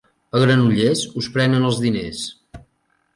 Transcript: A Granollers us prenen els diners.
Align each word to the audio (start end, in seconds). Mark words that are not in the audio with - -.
A 0.37 0.39
Granollers 0.43 1.03
us 1.21 1.29
prenen 1.35 1.67
els 1.69 1.77
diners. 1.83 2.23